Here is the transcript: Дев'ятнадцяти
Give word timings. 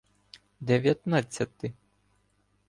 Дев'ятнадцяти 0.67 1.67